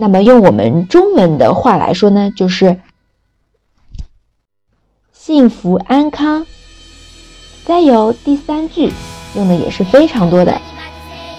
[0.00, 2.80] 那么用我们中文的话来说呢，就是
[5.12, 6.44] 幸福安康。
[7.64, 8.92] 再有第三句，
[9.34, 10.60] 用的也是非常多的，